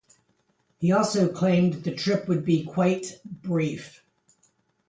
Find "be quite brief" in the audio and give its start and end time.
2.43-4.03